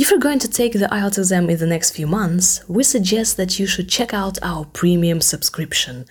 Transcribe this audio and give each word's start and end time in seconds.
If 0.00 0.10
you're 0.10 0.18
going 0.18 0.38
to 0.38 0.48
take 0.48 0.72
the 0.72 0.86
IELTS 0.86 1.18
exam 1.18 1.50
in 1.50 1.58
the 1.58 1.66
next 1.66 1.90
few 1.90 2.06
months, 2.06 2.66
we 2.66 2.82
suggest 2.82 3.36
that 3.36 3.58
you 3.58 3.66
should 3.66 3.90
check 3.90 4.14
out 4.14 4.38
our 4.40 4.64
premium 4.64 5.20
subscription. 5.20 6.06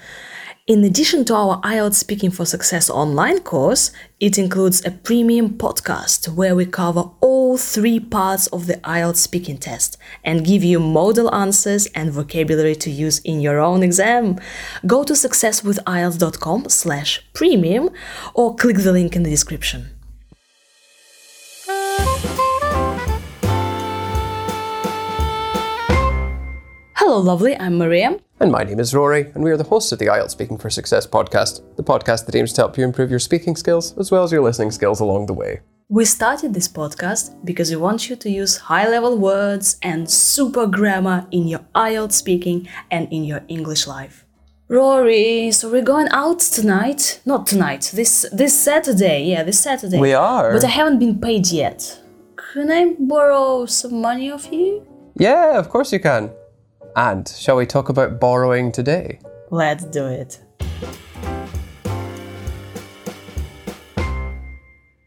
In 0.68 0.84
addition 0.84 1.26
to 1.26 1.34
our 1.34 1.60
IELTS 1.62 1.96
Speaking 1.96 2.30
for 2.30 2.46
Success 2.46 2.92
online 2.92 3.40
course, 3.40 3.90
it 4.20 4.38
includes 4.38 4.86
a 4.86 4.92
premium 4.92 5.56
podcast 5.58 6.30
where 6.30 6.56
we 6.56 6.68
cover 6.68 7.10
all 7.20 7.58
three 7.58 8.00
parts 8.00 8.46
of 8.54 8.68
the 8.68 8.76
IELTS 8.76 9.16
speaking 9.16 9.58
test 9.58 9.98
and 10.24 10.46
give 10.46 10.64
you 10.64 10.80
model 10.80 11.34
answers 11.34 11.88
and 11.96 12.12
vocabulary 12.12 12.76
to 12.76 12.92
use 12.92 13.18
in 13.18 13.42
your 13.42 13.58
own 13.58 13.82
exam. 13.82 14.38
Go 14.86 15.04
to 15.04 15.14
successwithielts.com 15.14 16.70
slash 16.70 17.28
premium 17.34 17.90
or 18.36 18.56
click 18.56 18.78
the 18.78 18.92
link 18.92 19.16
in 19.16 19.24
the 19.24 19.32
description. 19.32 19.90
Hello, 27.10 27.22
lovely. 27.22 27.58
I'm 27.58 27.76
Maria. 27.80 28.20
And 28.40 28.52
my 28.52 28.64
name 28.64 28.80
is 28.80 28.94
Rory, 28.94 29.32
and 29.34 29.44
we 29.44 29.50
are 29.50 29.58
the 29.58 29.64
hosts 29.64 29.92
of 29.92 29.98
the 29.98 30.06
IELTS 30.06 30.30
Speaking 30.30 30.60
for 30.60 30.70
Success 30.70 31.08
podcast, 31.08 31.64
the 31.76 31.82
podcast 31.82 32.28
that 32.28 32.36
aims 32.36 32.54
to 32.54 32.62
help 32.62 32.78
you 32.78 32.84
improve 32.84 33.10
your 33.10 33.18
speaking 33.18 33.56
skills 33.56 33.98
as 33.98 34.12
well 34.12 34.24
as 34.24 34.32
your 34.32 34.44
listening 34.44 34.70
skills 34.70 35.00
along 35.00 35.26
the 35.26 35.34
way. 35.34 35.62
We 35.88 36.06
started 36.06 36.54
this 36.54 36.68
podcast 36.68 37.44
because 37.44 37.72
we 37.72 37.78
want 37.78 38.12
you 38.12 38.16
to 38.16 38.30
use 38.30 38.58
high 38.58 38.88
level 38.88 39.18
words 39.18 39.80
and 39.82 40.08
super 40.08 40.68
grammar 40.68 41.26
in 41.32 41.48
your 41.48 41.62
IELTS 41.74 42.12
speaking 42.12 42.70
and 42.92 43.12
in 43.12 43.24
your 43.24 43.42
English 43.48 43.88
life. 43.88 44.24
Rory, 44.68 45.50
so 45.50 45.68
we're 45.68 45.82
going 45.82 46.10
out 46.12 46.38
tonight? 46.38 47.22
Not 47.26 47.48
tonight, 47.48 47.90
this 47.92 48.30
this 48.32 48.54
Saturday. 48.54 49.24
Yeah, 49.24 49.42
this 49.42 49.60
Saturday. 49.60 49.98
We 50.00 50.14
are. 50.14 50.54
But 50.54 50.64
I 50.64 50.68
haven't 50.68 51.00
been 51.00 51.20
paid 51.20 51.48
yet. 51.48 52.04
Can 52.54 52.70
I 52.70 52.94
borrow 53.00 53.66
some 53.66 54.00
money 54.00 54.30
of 54.30 54.54
you? 54.54 54.86
Yeah, 55.16 55.58
of 55.58 55.70
course 55.70 55.92
you 55.92 56.00
can. 56.00 56.30
And 57.00 57.30
shall 57.30 57.56
we 57.56 57.66
talk 57.66 57.88
about 57.88 58.20
borrowing 58.20 58.74
today? 58.74 59.22
Let's 59.52 59.86
do 59.86 60.06
it. 60.06 60.42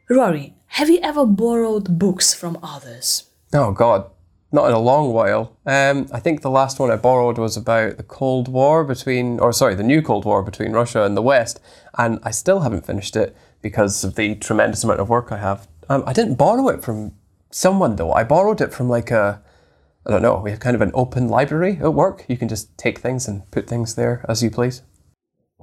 Rory, 0.09 0.55
have 0.69 0.89
you 0.89 1.01
ever 1.03 1.27
borrowed 1.27 1.99
books 1.99 2.33
from 2.33 2.59
others? 2.63 3.25
Oh, 3.53 3.73
God, 3.73 4.11
not 4.53 4.69
in 4.69 4.73
a 4.73 4.79
long 4.79 5.13
while. 5.13 5.59
Um, 5.67 6.09
I 6.11 6.19
think 6.19 6.41
the 6.41 6.49
last 6.49 6.81
one 6.81 6.91
I 6.91 6.97
borrowed 6.97 7.37
was 7.37 7.59
about 7.59 7.99
the 7.99 8.05
Cold 8.05 8.49
War 8.49 8.85
between, 8.85 9.39
or 9.39 9.53
sorry, 9.53 9.75
the 9.75 9.83
new 9.83 10.01
Cold 10.01 10.25
War 10.25 10.43
between 10.43 10.73
Russia 10.73 11.05
and 11.05 11.15
the 11.15 11.21
West, 11.21 11.61
and 11.99 12.19
I 12.23 12.31
still 12.31 12.61
haven't 12.61 12.87
finished 12.87 13.17
it 13.17 13.37
because 13.61 14.03
of 14.03 14.15
the 14.15 14.37
tremendous 14.37 14.83
amount 14.83 15.01
of 15.01 15.11
work 15.11 15.31
I 15.31 15.37
have. 15.37 15.69
Um, 15.91 16.05
I 16.07 16.15
didn't 16.15 16.37
borrow 16.37 16.71
it 16.71 16.83
from 16.83 17.13
someone 17.51 17.97
though. 17.97 18.15
I 18.15 18.25
borrowed 18.25 18.63
it 18.63 18.73
from 18.73 18.89
like 18.89 19.11
a 19.11 19.43
I 20.07 20.11
don't 20.11 20.23
know, 20.23 20.41
we 20.41 20.51
have 20.51 20.61
kind 20.61 20.75
of 20.75 20.83
an 20.83 20.91
open 20.95 21.29
library 21.29 21.79
at 21.81 21.95
work. 21.95 22.25
You 22.29 22.37
can 22.37 22.49
just 22.49 22.77
take 22.77 22.99
things 22.99 23.29
and 23.29 23.49
put 23.51 23.69
things 23.69 23.95
there 23.95 24.25
as 24.29 24.43
you 24.43 24.51
please. 24.51 24.83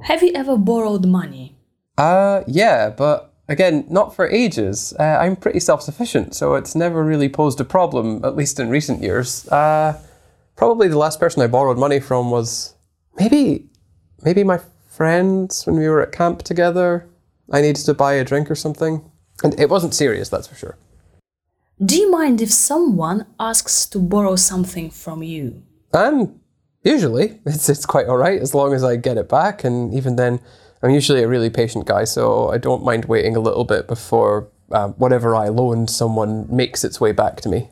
Have 0.03 0.23
you 0.23 0.31
ever 0.33 0.57
borrowed 0.57 1.05
money? 1.05 1.57
Uh, 1.97 2.43
yeah, 2.47 2.89
but 2.89 3.33
again, 3.49 3.85
not 3.89 4.15
for 4.15 4.29
ages. 4.29 4.93
Uh, 4.97 5.03
I'm 5.03 5.35
pretty 5.35 5.59
self 5.59 5.81
sufficient, 5.81 6.35
so 6.35 6.55
it's 6.55 6.73
never 6.73 7.03
really 7.03 7.27
posed 7.27 7.59
a 7.59 7.65
problem, 7.65 8.23
at 8.23 8.37
least 8.37 8.59
in 8.59 8.69
recent 8.69 9.01
years. 9.01 9.47
Uh, 9.49 9.99
probably 10.55 10.87
the 10.87 10.97
last 10.97 11.19
person 11.19 11.41
I 11.41 11.47
borrowed 11.47 11.77
money 11.77 11.99
from 11.99 12.31
was 12.31 12.75
maybe, 13.19 13.65
maybe 14.23 14.45
my 14.45 14.61
friends 14.87 15.65
when 15.65 15.75
we 15.77 15.89
were 15.89 16.01
at 16.01 16.13
camp 16.13 16.43
together. 16.43 17.09
I 17.51 17.61
needed 17.61 17.83
to 17.85 17.93
buy 17.93 18.13
a 18.13 18.23
drink 18.23 18.49
or 18.49 18.55
something. 18.55 19.09
And 19.43 19.59
it 19.59 19.69
wasn't 19.69 19.93
serious, 19.93 20.29
that's 20.29 20.47
for 20.47 20.55
sure. 20.55 20.77
Do 21.83 21.95
you 21.95 22.11
mind 22.11 22.41
if 22.41 22.51
someone 22.51 23.25
asks 23.39 23.85
to 23.87 23.99
borrow 23.99 24.35
something 24.35 24.89
from 24.89 25.23
you? 25.23 25.63
Um, 25.93 26.41
usually 26.83 27.39
it's 27.45 27.69
it's 27.69 27.85
quite 27.85 28.07
all 28.07 28.17
right 28.17 28.41
as 28.41 28.53
long 28.53 28.73
as 28.73 28.83
I 28.83 28.97
get 28.97 29.17
it 29.17 29.29
back, 29.29 29.63
and 29.63 29.93
even 29.93 30.17
then, 30.17 30.41
I'm 30.83 30.89
usually 30.89 31.23
a 31.23 31.27
really 31.27 31.49
patient 31.49 31.85
guy, 31.85 32.03
so 32.03 32.49
I 32.49 32.57
don't 32.57 32.83
mind 32.83 33.05
waiting 33.05 33.37
a 33.37 33.39
little 33.39 33.63
bit 33.63 33.87
before 33.87 34.49
uh, 34.71 34.89
whatever 34.89 35.35
I 35.35 35.47
loaned 35.47 35.89
someone 35.89 36.53
makes 36.53 36.83
its 36.83 36.99
way 36.99 37.13
back 37.13 37.39
to 37.41 37.49
me. 37.49 37.69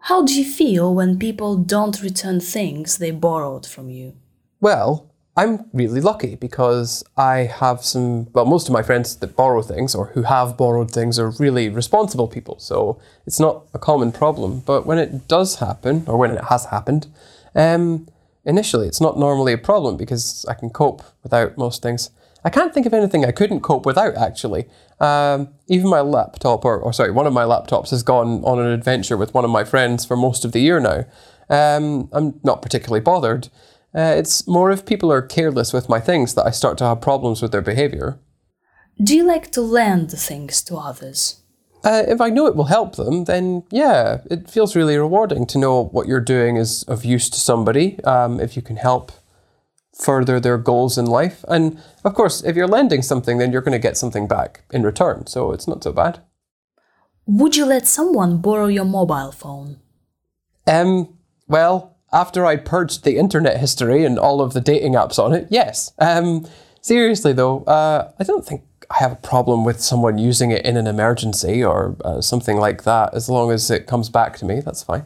How 0.00 0.24
do 0.24 0.34
you 0.34 0.44
feel 0.44 0.92
when 0.92 1.20
people 1.20 1.56
don't 1.56 2.02
return 2.02 2.40
things 2.40 2.98
they 2.98 3.12
borrowed 3.12 3.64
from 3.66 3.90
you? 3.90 4.14
Well, 4.60 5.07
I'm 5.38 5.66
really 5.72 6.00
lucky 6.00 6.34
because 6.34 7.04
I 7.16 7.44
have 7.44 7.84
some, 7.84 8.26
well, 8.32 8.44
most 8.44 8.66
of 8.66 8.72
my 8.72 8.82
friends 8.82 9.14
that 9.14 9.36
borrow 9.36 9.62
things 9.62 9.94
or 9.94 10.06
who 10.06 10.22
have 10.22 10.56
borrowed 10.56 10.90
things 10.90 11.16
are 11.16 11.30
really 11.30 11.68
responsible 11.68 12.26
people. 12.26 12.58
So 12.58 13.00
it's 13.24 13.38
not 13.38 13.64
a 13.72 13.78
common 13.78 14.10
problem. 14.10 14.64
But 14.66 14.84
when 14.84 14.98
it 14.98 15.28
does 15.28 15.60
happen, 15.60 16.02
or 16.08 16.16
when 16.16 16.32
it 16.32 16.42
has 16.46 16.64
happened, 16.64 17.06
um, 17.54 18.08
initially 18.44 18.88
it's 18.88 19.00
not 19.00 19.16
normally 19.16 19.52
a 19.52 19.58
problem 19.58 19.96
because 19.96 20.44
I 20.48 20.54
can 20.54 20.70
cope 20.70 21.04
without 21.22 21.56
most 21.56 21.82
things. 21.82 22.10
I 22.44 22.50
can't 22.50 22.74
think 22.74 22.86
of 22.86 22.92
anything 22.92 23.24
I 23.24 23.30
couldn't 23.30 23.60
cope 23.60 23.86
without, 23.86 24.16
actually. 24.16 24.66
Um, 24.98 25.50
even 25.68 25.88
my 25.88 26.00
laptop, 26.00 26.64
or, 26.64 26.80
or, 26.80 26.92
sorry, 26.92 27.12
one 27.12 27.28
of 27.28 27.32
my 27.32 27.44
laptops 27.44 27.90
has 27.90 28.02
gone 28.02 28.42
on 28.42 28.58
an 28.58 28.72
adventure 28.72 29.16
with 29.16 29.34
one 29.34 29.44
of 29.44 29.52
my 29.52 29.62
friends 29.62 30.04
for 30.04 30.16
most 30.16 30.44
of 30.44 30.50
the 30.50 30.60
year 30.60 30.80
now. 30.80 31.04
Um, 31.48 32.08
I'm 32.12 32.40
not 32.42 32.60
particularly 32.60 33.00
bothered. 33.00 33.50
Uh, 33.98 34.14
it's 34.16 34.46
more 34.46 34.70
if 34.70 34.86
people 34.86 35.10
are 35.10 35.20
careless 35.20 35.72
with 35.72 35.88
my 35.88 35.98
things 35.98 36.34
that 36.34 36.46
I 36.46 36.52
start 36.52 36.78
to 36.78 36.84
have 36.84 37.00
problems 37.00 37.42
with 37.42 37.50
their 37.50 37.60
behavior. 37.62 38.20
Do 39.02 39.16
you 39.16 39.24
like 39.24 39.50
to 39.52 39.60
lend 39.60 40.12
things 40.12 40.62
to 40.62 40.76
others? 40.76 41.42
Uh, 41.82 42.04
if 42.06 42.20
I 42.20 42.30
know 42.30 42.46
it 42.46 42.54
will 42.54 42.64
help 42.66 42.94
them, 42.94 43.24
then 43.24 43.64
yeah, 43.72 44.18
it 44.30 44.48
feels 44.48 44.76
really 44.76 44.96
rewarding 44.96 45.46
to 45.46 45.58
know 45.58 45.86
what 45.86 46.06
you're 46.06 46.20
doing 46.20 46.56
is 46.56 46.84
of 46.84 47.04
use 47.04 47.28
to 47.30 47.40
somebody. 47.40 48.02
Um, 48.04 48.38
if 48.38 48.54
you 48.54 48.62
can 48.62 48.76
help 48.76 49.10
further 49.98 50.38
their 50.38 50.58
goals 50.58 50.96
in 50.96 51.06
life. 51.06 51.44
And 51.48 51.82
of 52.04 52.14
course, 52.14 52.44
if 52.44 52.54
you're 52.54 52.68
lending 52.68 53.02
something, 53.02 53.38
then 53.38 53.50
you're 53.50 53.62
going 53.62 53.80
to 53.80 53.88
get 53.88 53.96
something 53.96 54.28
back 54.28 54.62
in 54.70 54.84
return. 54.84 55.26
So 55.26 55.50
it's 55.52 55.66
not 55.66 55.82
so 55.82 55.92
bad. 55.92 56.20
Would 57.26 57.56
you 57.56 57.66
let 57.66 57.86
someone 57.86 58.38
borrow 58.38 58.66
your 58.66 58.84
mobile 58.84 59.32
phone? 59.32 59.80
Um, 60.66 61.18
well, 61.48 61.97
after 62.12 62.46
I 62.46 62.56
purged 62.56 63.04
the 63.04 63.16
internet 63.16 63.58
history 63.58 64.04
and 64.04 64.18
all 64.18 64.40
of 64.40 64.52
the 64.54 64.60
dating 64.60 64.94
apps 64.94 65.18
on 65.18 65.32
it, 65.32 65.48
yes. 65.50 65.92
Um, 65.98 66.46
seriously 66.80 67.32
though, 67.32 67.64
uh, 67.64 68.12
I 68.18 68.24
don't 68.24 68.46
think 68.46 68.62
I 68.90 68.98
have 68.98 69.12
a 69.12 69.16
problem 69.16 69.64
with 69.64 69.80
someone 69.80 70.16
using 70.16 70.50
it 70.50 70.64
in 70.64 70.76
an 70.76 70.86
emergency 70.86 71.62
or 71.62 71.96
uh, 72.04 72.20
something 72.20 72.56
like 72.56 72.84
that. 72.84 73.14
As 73.14 73.28
long 73.28 73.50
as 73.50 73.70
it 73.70 73.86
comes 73.86 74.08
back 74.08 74.38
to 74.38 74.44
me, 74.46 74.60
that's 74.60 74.82
fine. 74.82 75.04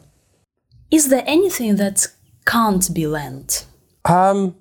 Is 0.89 1.09
there 1.09 1.23
anything 1.25 1.75
that 1.77 2.07
can't 2.45 2.93
be 2.93 3.07
lent? 3.07 3.65
Um, 4.05 4.55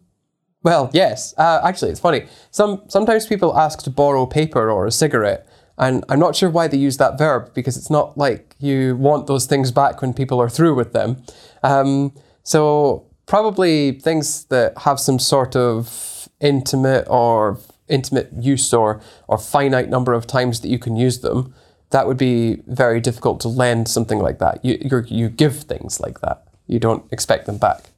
well, 0.62 0.90
yes. 0.92 1.34
Uh, 1.36 1.60
actually, 1.64 1.90
it's 1.90 2.00
funny. 2.00 2.26
Some 2.50 2.82
sometimes 2.88 3.26
people 3.26 3.56
ask 3.56 3.82
to 3.82 3.90
borrow 3.90 4.26
paper 4.26 4.70
or 4.70 4.86
a 4.86 4.92
cigarette, 4.92 5.46
and 5.78 6.04
I'm 6.08 6.20
not 6.20 6.34
sure 6.36 6.50
why 6.50 6.68
they 6.68 6.76
use 6.76 6.96
that 6.96 7.18
verb 7.18 7.52
because 7.54 7.76
it's 7.76 7.90
not 7.90 8.16
like 8.16 8.56
you 8.58 8.96
want 8.96 9.26
those 9.26 9.46
things 9.46 9.70
back 9.70 10.00
when 10.00 10.14
people 10.14 10.40
are 10.40 10.50
through 10.50 10.74
with 10.74 10.92
them. 10.92 11.22
Um, 11.62 12.12
so 12.42 13.06
probably 13.26 13.92
things 13.92 14.44
that 14.46 14.76
have 14.78 14.98
some 15.00 15.18
sort 15.18 15.56
of 15.56 16.28
intimate 16.40 17.06
or 17.08 17.58
intimate 17.88 18.30
use 18.38 18.72
or 18.72 19.00
or 19.28 19.38
finite 19.38 19.88
number 19.88 20.12
of 20.12 20.26
times 20.26 20.60
that 20.60 20.68
you 20.68 20.78
can 20.78 20.96
use 20.96 21.20
them. 21.20 21.54
That 21.90 22.06
would 22.06 22.16
be 22.16 22.62
very 22.66 23.00
difficult 23.00 23.40
to 23.40 23.48
lend 23.48 23.88
something 23.88 24.18
like 24.18 24.38
that. 24.38 24.64
You 24.64 24.78
you 24.80 25.04
you 25.06 25.28
give 25.28 25.56
things 25.62 26.00
like 26.00 26.20
that. 26.20 26.46
You 26.66 26.78
don't 26.78 27.04
expect 27.12 27.46
them 27.46 27.58
back. 27.58 27.90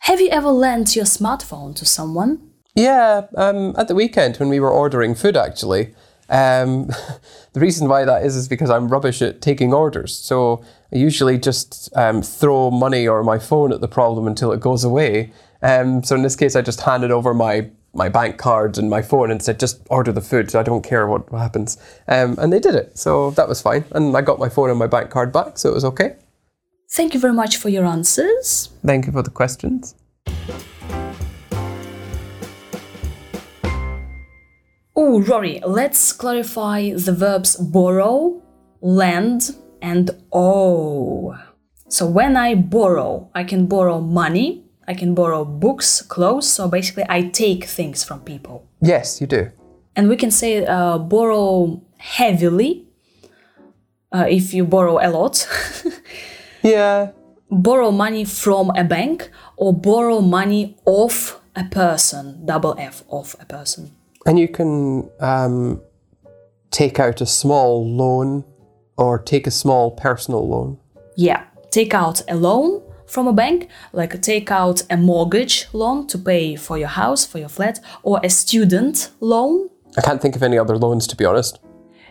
Have 0.00 0.20
you 0.20 0.28
ever 0.30 0.50
lent 0.50 0.94
your 0.94 1.04
smartphone 1.04 1.74
to 1.76 1.84
someone? 1.84 2.50
Yeah, 2.74 3.26
um, 3.36 3.74
at 3.76 3.88
the 3.88 3.94
weekend 3.94 4.36
when 4.36 4.48
we 4.48 4.60
were 4.60 4.70
ordering 4.70 5.14
food, 5.14 5.36
actually. 5.36 5.94
Um, 6.28 6.86
the 7.52 7.60
reason 7.60 7.88
why 7.88 8.04
that 8.04 8.24
is 8.24 8.36
is 8.36 8.48
because 8.48 8.70
I'm 8.70 8.88
rubbish 8.88 9.20
at 9.20 9.40
taking 9.40 9.74
orders. 9.74 10.16
So 10.16 10.62
I 10.92 10.96
usually 10.96 11.38
just 11.38 11.90
um, 11.94 12.22
throw 12.22 12.70
money 12.70 13.06
or 13.06 13.22
my 13.22 13.38
phone 13.38 13.72
at 13.72 13.80
the 13.80 13.88
problem 13.88 14.26
until 14.26 14.52
it 14.52 14.60
goes 14.60 14.84
away. 14.84 15.32
Um, 15.62 16.02
so 16.02 16.16
in 16.16 16.22
this 16.22 16.36
case, 16.36 16.56
I 16.56 16.62
just 16.62 16.80
handed 16.80 17.10
over 17.10 17.34
my 17.34 17.70
my 17.94 18.08
bank 18.08 18.36
card 18.38 18.78
and 18.78 18.88
my 18.90 19.02
phone 19.02 19.30
and 19.30 19.42
said, 19.42 19.58
just 19.58 19.80
order 19.90 20.12
the 20.12 20.20
food. 20.20 20.54
I 20.54 20.62
don't 20.62 20.82
care 20.82 21.06
what, 21.06 21.32
what 21.32 21.40
happens. 21.40 21.78
Um, 22.06 22.36
and 22.38 22.52
they 22.52 22.60
did 22.60 22.74
it. 22.74 22.96
So 22.96 23.30
that 23.32 23.48
was 23.48 23.60
fine. 23.62 23.84
And 23.92 24.16
I 24.16 24.20
got 24.20 24.38
my 24.38 24.48
phone 24.48 24.70
and 24.70 24.78
my 24.78 24.86
bank 24.86 25.10
card 25.10 25.32
back. 25.32 25.58
So 25.58 25.70
it 25.70 25.74
was 25.74 25.84
okay. 25.86 26.16
Thank 26.92 27.14
you 27.14 27.20
very 27.20 27.32
much 27.32 27.56
for 27.56 27.70
your 27.70 27.86
answers. 27.86 28.70
Thank 28.84 29.06
you 29.06 29.12
for 29.12 29.22
the 29.22 29.30
questions. 29.30 29.94
Oh, 34.94 35.20
Rory, 35.22 35.60
let's 35.66 36.12
clarify 36.12 36.92
the 36.92 37.12
verbs 37.12 37.56
borrow, 37.56 38.42
lend, 38.80 39.56
and 39.82 40.10
owe. 40.32 41.36
So 41.88 42.06
when 42.06 42.36
I 42.36 42.54
borrow, 42.54 43.30
I 43.34 43.44
can 43.44 43.66
borrow 43.66 44.00
money, 44.00 44.64
I 44.86 44.94
can 44.94 45.14
borrow 45.14 45.44
books, 45.44 46.02
clothes. 46.02 46.48
So 46.48 46.68
basically, 46.68 47.04
I 47.08 47.22
take 47.28 47.64
things 47.64 48.04
from 48.04 48.20
people. 48.20 48.66
Yes, 48.80 49.20
you 49.20 49.26
do. 49.26 49.50
And 49.96 50.08
we 50.08 50.16
can 50.16 50.30
say 50.30 50.64
uh, 50.66 50.98
borrow 50.98 51.82
heavily, 51.98 52.86
uh, 54.12 54.26
if 54.28 54.54
you 54.54 54.64
borrow 54.64 54.98
a 54.98 55.08
lot. 55.10 55.46
Yeah. 56.62 57.12
borrow 57.50 57.90
money 57.92 58.24
from 58.24 58.70
a 58.76 58.82
bank 58.84 59.30
or 59.56 59.72
borrow 59.72 60.20
money 60.20 60.76
off 60.84 61.40
a 61.54 61.64
person, 61.64 62.44
double 62.44 62.74
F, 62.78 63.04
off 63.08 63.36
a 63.40 63.46
person. 63.46 63.92
And 64.26 64.38
you 64.38 64.48
can 64.48 65.08
um, 65.20 65.80
take 66.70 66.98
out 66.98 67.20
a 67.20 67.26
small 67.26 67.88
loan 67.88 68.44
or 68.98 69.18
take 69.18 69.46
a 69.46 69.50
small 69.50 69.90
personal 69.92 70.46
loan. 70.46 70.78
Yeah, 71.16 71.44
take 71.70 71.94
out 71.94 72.22
a 72.28 72.36
loan 72.36 72.82
from 73.06 73.26
a 73.26 73.32
bank, 73.32 73.68
like 73.92 74.20
take 74.20 74.50
out 74.50 74.82
a 74.90 74.96
mortgage 74.96 75.66
loan 75.72 76.06
to 76.08 76.18
pay 76.18 76.56
for 76.56 76.76
your 76.76 76.88
house, 76.88 77.24
for 77.24 77.38
your 77.38 77.48
flat, 77.48 77.80
or 78.02 78.20
a 78.22 78.28
student 78.28 79.10
loan. 79.20 79.70
I 79.96 80.02
can't 80.02 80.20
think 80.20 80.36
of 80.36 80.42
any 80.42 80.58
other 80.58 80.76
loans 80.76 81.06
to 81.06 81.16
be 81.16 81.24
honest. 81.24 81.58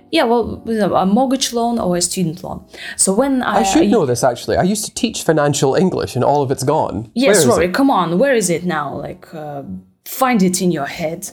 Yeah, 0.10 0.24
well, 0.24 0.64
a 0.96 1.06
mortgage 1.06 1.52
loan 1.52 1.80
or 1.80 1.98
a 1.98 2.02
student 2.02 2.42
loan. 2.42 2.66
So 2.96 3.14
when 3.14 3.44
I, 3.44 3.58
I 3.58 3.64
should 3.64 3.90
know 3.90 4.06
this 4.06 4.24
actually. 4.24 4.56
I 4.56 4.64
used 4.64 4.86
to 4.86 4.94
teach 4.94 5.24
financial 5.24 5.76
English 5.76 6.16
and 6.16 6.24
all 6.24 6.42
of 6.42 6.50
it's 6.50 6.64
gone. 6.64 7.12
Yes, 7.14 7.46
Rory, 7.46 7.66
it? 7.66 7.74
come 7.74 7.92
on. 7.92 8.18
Where 8.18 8.34
is 8.34 8.50
it 8.50 8.64
now? 8.64 8.96
Like, 8.96 9.34
uh, 9.34 9.64
find 10.06 10.42
it 10.42 10.62
in 10.62 10.72
your 10.72 10.86
head. 10.86 11.30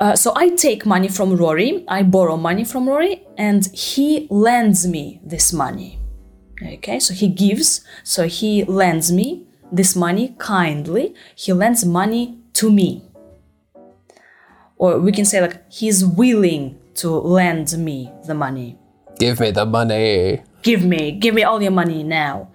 Uh, 0.00 0.16
so 0.16 0.32
I 0.34 0.50
take 0.50 0.84
money 0.84 1.08
from 1.08 1.36
Rory, 1.36 1.84
I 1.88 2.02
borrow 2.02 2.36
money 2.36 2.64
from 2.64 2.88
Rory, 2.88 3.24
and 3.38 3.66
he 3.66 4.26
lends 4.30 4.86
me 4.86 5.20
this 5.24 5.52
money. 5.52 5.98
Okay, 6.62 6.98
so 6.98 7.14
he 7.14 7.28
gives, 7.28 7.84
so 8.02 8.26
he 8.26 8.64
lends 8.64 9.12
me 9.12 9.46
this 9.70 9.94
money 9.94 10.34
kindly. 10.38 11.14
He 11.34 11.52
lends 11.52 11.84
money 11.84 12.38
to 12.54 12.70
me. 12.70 13.02
Or 14.76 14.98
we 14.98 15.12
can 15.12 15.24
say, 15.24 15.40
like, 15.40 15.70
he's 15.72 16.04
willing 16.04 16.78
to 16.94 17.10
lend 17.10 17.76
me 17.78 18.12
the 18.26 18.34
money 18.34 18.78
Give 19.18 19.38
me 19.38 19.50
the 19.52 19.64
money. 19.64 20.42
give 20.62 20.84
me 20.84 21.12
give 21.12 21.34
me 21.34 21.44
all 21.44 21.62
your 21.62 21.70
money 21.70 22.02
now 22.02 22.48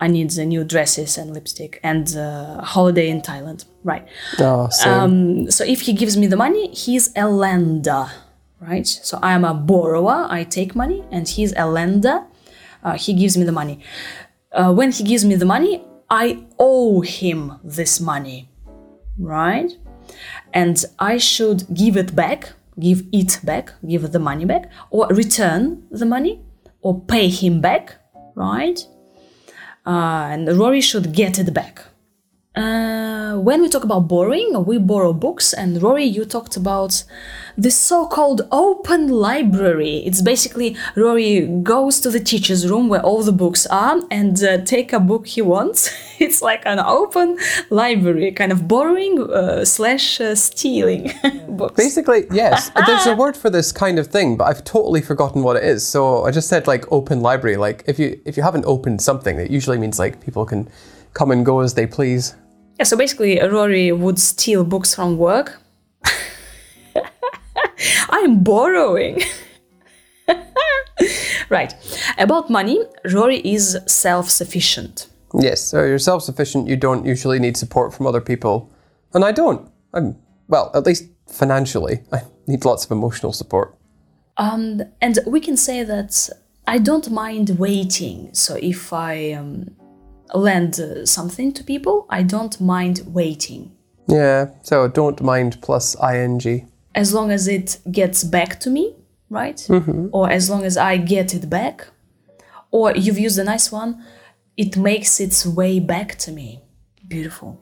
i 0.00 0.06
need 0.08 0.30
the 0.30 0.44
new 0.44 0.64
dresses 0.64 1.18
and 1.18 1.32
lipstick 1.32 1.80
and 1.82 2.16
uh, 2.16 2.60
holiday 2.62 3.08
in 3.08 3.20
thailand. 3.20 3.64
Right. 3.82 4.06
Oh, 4.38 4.68
um, 4.84 5.50
so 5.50 5.64
if 5.64 5.82
he 5.82 5.92
gives 5.92 6.16
me 6.16 6.26
the 6.26 6.36
money 6.36 6.68
he's 6.74 7.12
a 7.16 7.28
lender 7.28 8.06
right? 8.60 8.86
So 8.86 9.18
i'm 9.22 9.44
a 9.44 9.54
borrower 9.54 10.26
i 10.30 10.44
take 10.44 10.74
money 10.74 11.04
and 11.10 11.28
he's 11.28 11.52
a 11.56 11.66
lender. 11.66 12.24
Uh, 12.82 12.96
he 12.96 13.12
gives 13.12 13.36
me 13.36 13.44
the 13.44 13.52
money. 13.52 13.78
Uh, 14.52 14.72
when 14.72 14.90
he 14.90 15.04
gives 15.04 15.24
me 15.24 15.34
the 15.36 15.46
money 15.46 15.84
i 16.10 16.44
owe 16.58 17.00
him 17.00 17.58
this 17.62 18.00
money 18.00 18.48
right? 19.18 19.72
And 20.52 20.84
i 20.98 21.18
should 21.18 21.66
give 21.72 21.96
it 21.96 22.16
back 22.16 22.52
give 22.78 23.04
it 23.12 23.38
back 23.44 23.72
give 23.86 24.10
the 24.12 24.18
money 24.18 24.44
back 24.44 24.70
or 24.90 25.06
return 25.08 25.86
the 25.90 26.06
money 26.06 26.40
or 26.82 27.00
pay 27.00 27.28
him 27.28 27.60
back 27.60 27.96
right 28.34 28.80
Uh, 29.86 30.28
and 30.30 30.58
rory 30.58 30.80
should 30.80 31.12
get 31.12 31.38
it 31.38 31.52
back 31.54 31.89
uh, 32.60 33.38
when 33.38 33.62
we 33.62 33.68
talk 33.68 33.84
about 33.84 34.08
borrowing, 34.08 34.64
we 34.64 34.78
borrow 34.78 35.12
books, 35.12 35.52
and 35.52 35.82
Rory, 35.82 36.04
you 36.04 36.24
talked 36.24 36.56
about 36.56 37.04
the 37.56 37.70
so-called 37.70 38.42
open 38.50 39.08
library. 39.08 39.98
It's 39.98 40.22
basically 40.22 40.76
Rory 40.96 41.46
goes 41.62 42.00
to 42.00 42.10
the 42.10 42.20
teacher's 42.20 42.68
room 42.70 42.88
where 42.88 43.02
all 43.02 43.22
the 43.22 43.32
books 43.32 43.66
are 43.66 44.00
and 44.10 44.42
uh, 44.42 44.58
take 44.64 44.92
a 44.92 45.00
book 45.00 45.26
he 45.26 45.42
wants. 45.42 45.90
It's 46.20 46.42
like 46.42 46.66
an 46.66 46.78
open 46.78 47.38
library, 47.70 48.32
kind 48.32 48.52
of 48.52 48.68
borrowing 48.68 49.22
uh, 49.32 49.64
slash 49.64 50.20
uh, 50.20 50.34
stealing 50.34 51.10
books. 51.48 51.76
Basically, 51.76 52.26
yes. 52.30 52.70
There's 52.86 53.06
a 53.06 53.16
word 53.16 53.38
for 53.38 53.48
this 53.48 53.72
kind 53.72 53.98
of 53.98 54.08
thing, 54.08 54.36
but 54.36 54.44
I've 54.44 54.62
totally 54.62 55.00
forgotten 55.00 55.42
what 55.42 55.56
it 55.56 55.64
is. 55.64 55.86
So 55.86 56.26
I 56.26 56.30
just 56.30 56.50
said 56.50 56.66
like 56.66 56.84
open 56.92 57.22
library. 57.22 57.56
Like 57.56 57.84
if 57.86 57.98
you 57.98 58.20
if 58.26 58.36
you 58.36 58.42
haven't 58.42 58.66
opened 58.66 59.00
something, 59.00 59.38
it 59.38 59.50
usually 59.50 59.78
means 59.78 59.98
like 59.98 60.20
people 60.20 60.44
can 60.44 60.68
come 61.14 61.30
and 61.30 61.46
go 61.46 61.60
as 61.60 61.72
they 61.72 61.86
please. 61.86 62.34
Yeah, 62.80 62.84
so 62.84 62.96
basically, 62.96 63.38
Rory 63.38 63.92
would 63.92 64.18
steal 64.18 64.64
books 64.64 64.94
from 64.94 65.18
work. 65.18 65.60
I'm 68.08 68.42
borrowing. 68.42 69.20
right. 71.50 71.74
About 72.16 72.48
money, 72.48 72.80
Rory 73.12 73.42
is 73.44 73.76
self 73.86 74.30
sufficient. 74.30 75.08
Yes, 75.38 75.60
so 75.60 75.84
you're 75.84 75.98
self-sufficient. 75.98 76.68
You 76.68 76.76
don't 76.76 77.04
usually 77.04 77.38
need 77.38 77.58
support 77.58 77.92
from 77.92 78.06
other 78.06 78.22
people, 78.22 78.72
and 79.12 79.26
I 79.26 79.32
don't. 79.32 79.70
I'm 79.92 80.16
well, 80.48 80.70
at 80.72 80.86
least 80.86 81.04
financially. 81.26 82.00
I 82.14 82.22
need 82.46 82.64
lots 82.64 82.86
of 82.86 82.92
emotional 82.92 83.34
support. 83.34 83.76
Um, 84.38 84.80
and 85.02 85.18
we 85.26 85.40
can 85.40 85.58
say 85.58 85.84
that 85.84 86.30
I 86.66 86.78
don't 86.78 87.10
mind 87.10 87.58
waiting. 87.58 88.30
So 88.32 88.56
if 88.56 88.90
I 88.90 89.32
um, 89.32 89.76
lend 90.34 90.80
uh, 90.80 91.06
something 91.06 91.52
to 91.52 91.64
people, 91.64 92.06
I 92.10 92.22
don't 92.22 92.60
mind 92.60 93.02
waiting. 93.06 93.72
Yeah, 94.08 94.50
so 94.62 94.88
don't 94.88 95.20
mind 95.22 95.60
plus 95.62 95.96
ing. 96.02 96.68
As 96.94 97.14
long 97.14 97.30
as 97.30 97.46
it 97.46 97.78
gets 97.90 98.24
back 98.24 98.58
to 98.60 98.70
me, 98.70 98.96
right? 99.28 99.64
Or 100.12 100.28
as 100.30 100.50
long 100.50 100.64
as 100.64 100.76
I 100.76 100.96
get 100.96 101.34
it 101.34 101.48
back. 101.48 101.86
Or 102.72 102.92
you've 102.92 103.18
used 103.18 103.38
a 103.38 103.44
nice 103.44 103.70
one, 103.72 104.04
it 104.56 104.76
makes 104.76 105.20
its 105.20 105.46
way 105.46 105.78
back 105.80 106.18
to 106.18 106.32
me. 106.32 106.62
Beautiful. 107.06 107.60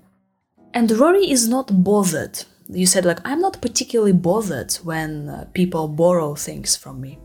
And 0.75 0.91
Rory 0.91 1.31
is 1.31 1.49
not 1.49 1.85
bothered. 1.85 2.45
You 2.69 2.87
said, 2.87 3.05
like, 3.05 3.21
I'm 3.25 3.41
not 3.41 3.63
particularly 3.63 4.13
bothered 4.13 4.75
when 4.85 5.29
uh, 5.29 5.47
people 5.55 5.89
borrow 5.89 6.35
things 6.35 6.77
from 6.77 7.01
me. 7.01 7.19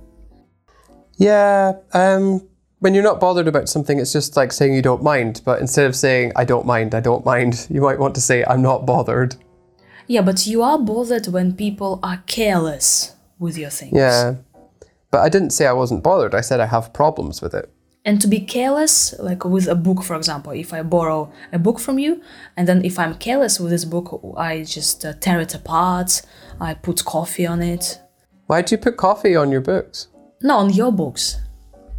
Yeah, 1.18 1.74
um, 1.94 2.48
when 2.84 2.94
you're 2.94 3.02
not 3.02 3.22
bothered 3.22 3.48
about 3.48 3.70
something, 3.70 3.98
it's 3.98 4.12
just 4.12 4.36
like 4.36 4.52
saying 4.52 4.74
you 4.74 4.82
don't 4.82 5.02
mind. 5.02 5.42
But 5.46 5.62
instead 5.62 5.86
of 5.86 5.96
saying 5.96 6.34
I 6.36 6.44
don't 6.44 6.66
mind, 6.66 6.94
I 6.94 7.00
don't 7.00 7.24
mind, 7.24 7.66
you 7.70 7.80
might 7.80 7.98
want 7.98 8.14
to 8.16 8.22
say 8.22 8.44
I'm 8.44 8.62
not 8.62 8.86
bothered. 8.86 9.38
Yeah, 10.06 10.22
but 10.22 10.46
you 10.46 10.62
are 10.64 10.78
bothered 10.78 11.28
when 11.28 11.56
people 11.56 12.02
are 12.04 12.22
careless 12.28 13.16
with 13.40 13.58
your 13.58 13.70
things. 13.70 13.94
Yeah, 13.96 14.36
but 15.12 15.22
I 15.22 15.30
didn't 15.30 15.52
say 15.52 15.66
I 15.66 15.72
wasn't 15.72 16.04
bothered. 16.04 16.36
I 16.36 16.42
said 16.42 16.60
I 16.60 16.66
have 16.66 16.92
problems 16.92 17.42
with 17.42 17.54
it. 17.54 17.72
And 18.04 18.20
to 18.20 18.28
be 18.28 18.42
careless, 18.42 19.18
like 19.18 19.46
with 19.46 19.70
a 19.70 19.76
book, 19.76 20.04
for 20.04 20.18
example, 20.18 20.52
if 20.52 20.74
I 20.74 20.84
borrow 20.84 21.32
a 21.54 21.60
book 21.60 21.80
from 21.80 22.00
you, 22.00 22.22
and 22.58 22.68
then 22.68 22.84
if 22.84 23.00
I'm 23.00 23.16
careless 23.16 23.62
with 23.62 23.72
this 23.72 23.86
book, 23.86 24.22
I 24.36 24.64
just 24.64 25.06
uh, 25.06 25.14
tear 25.22 25.40
it 25.40 25.56
apart, 25.56 26.22
I 26.60 26.74
put 26.74 27.06
coffee 27.06 27.46
on 27.46 27.62
it. 27.62 28.02
Why'd 28.48 28.72
you 28.72 28.78
put 28.78 28.98
coffee 28.98 29.38
on 29.38 29.54
your 29.54 29.62
books? 29.62 30.10
No, 30.42 30.58
on 30.58 30.74
your 30.74 30.92
books. 30.92 31.38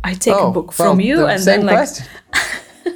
I 0.05 0.15
take 0.15 0.35
oh, 0.35 0.49
a 0.49 0.53
book 0.53 0.79
well, 0.79 0.91
from 0.91 1.01
you 1.01 1.17
the 1.17 1.27
and 1.27 1.43
then 1.43 1.65
like 1.67 1.77
question. 1.77 2.07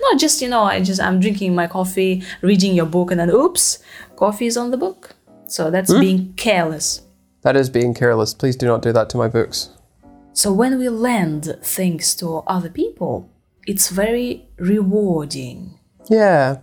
no, 0.00 0.16
just 0.16 0.40
you 0.40 0.48
know, 0.48 0.62
I 0.62 0.80
just 0.80 1.00
I'm 1.00 1.20
drinking 1.20 1.54
my 1.54 1.66
coffee, 1.66 2.22
reading 2.40 2.74
your 2.74 2.86
book, 2.86 3.10
and 3.10 3.18
then 3.20 3.30
oops, 3.30 3.78
coffee 4.16 4.46
is 4.46 4.56
on 4.56 4.70
the 4.70 4.76
book. 4.76 5.16
So 5.48 5.70
that's 5.70 5.92
Hmm? 5.92 6.00
being 6.00 6.32
careless. 6.36 7.02
That 7.42 7.56
is 7.56 7.68
being 7.70 7.94
careless. 7.94 8.34
Please 8.34 8.56
do 8.56 8.66
not 8.66 8.82
do 8.82 8.92
that 8.92 9.08
to 9.10 9.16
my 9.16 9.28
books. 9.28 9.70
So 10.32 10.52
when 10.52 10.78
we 10.78 10.88
lend 10.88 11.56
things 11.62 12.14
to 12.16 12.38
other 12.46 12.68
people, 12.70 13.30
it's 13.66 13.88
very 13.90 14.48
rewarding. 14.58 15.78
Yeah, 16.10 16.58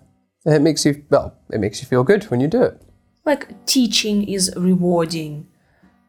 it 0.46 0.62
makes 0.62 0.86
you 0.86 1.04
well. 1.10 1.34
It 1.52 1.60
makes 1.60 1.82
you 1.82 1.88
feel 1.88 2.04
good 2.04 2.24
when 2.26 2.40
you 2.40 2.48
do 2.48 2.62
it. 2.64 2.82
Like 3.26 3.66
teaching 3.66 4.28
is 4.28 4.54
rewarding. 4.56 5.48